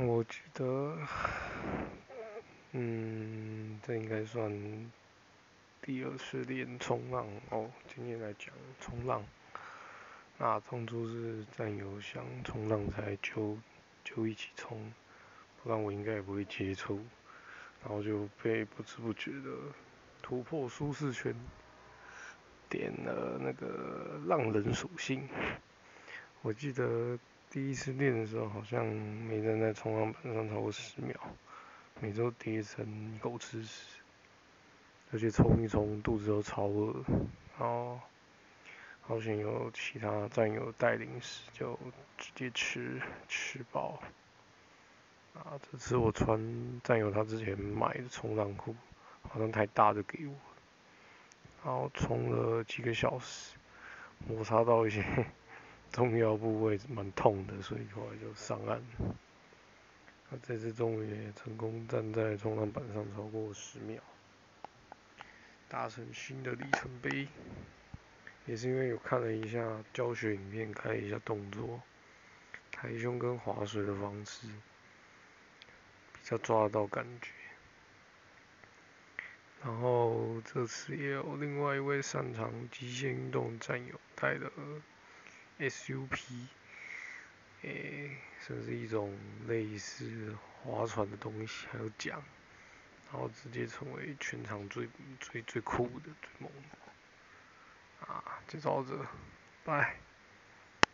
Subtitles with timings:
[0.00, 0.96] 我觉得，
[2.70, 4.48] 嗯，这应该算
[5.82, 7.68] 第二次练冲浪哦。
[7.92, 9.24] 今天来讲冲浪，
[10.38, 13.58] 那当初是战友想冲浪才就
[14.04, 14.92] 就一起冲，
[15.60, 17.04] 不然我应该也不会接触，
[17.82, 19.50] 然后就被不知不觉的
[20.22, 21.34] 突破舒适圈，
[22.68, 25.28] 点了那个浪人属性。
[26.42, 27.18] 我记得。
[27.50, 31.16] 第一次练的时候，好像没站在冲浪板上超过十秒，
[31.98, 34.00] 每周跌成狗吃屎，
[35.10, 37.02] 而且冲一冲肚子都超饿，
[37.58, 37.98] 然后
[39.00, 41.78] 好像有其他战友带零食，就
[42.18, 43.98] 直接吃吃饱。
[45.32, 46.38] 啊，这次我穿
[46.84, 48.76] 战友他之前买的冲浪裤，
[49.22, 50.34] 好像太大就给我，
[51.64, 53.56] 然后冲了几个小时，
[54.26, 55.02] 摩擦到一些。
[55.92, 58.82] 重要部位蛮痛的，所以后来就上岸。
[60.30, 63.98] 他这次终于成功站在冲浪板上超过十秒，
[65.68, 67.26] 达成新的里程碑。
[68.44, 71.82] 也是因为有看了一下教学影片，看一下动作，
[72.70, 74.46] 抬胸跟划水的方式，
[76.12, 77.30] 比较抓得到感觉。
[79.62, 84.50] 然后这次也有另外一位擅长极限运动战友带的。
[85.58, 86.08] SUP，
[87.62, 89.12] 诶，算是一种
[89.46, 92.12] 类似划船的东西，还有桨，
[93.10, 94.88] 然后直接成为全场最
[95.20, 99.04] 最最酷的、最猛的，啊，这招这，
[99.64, 99.96] 拜。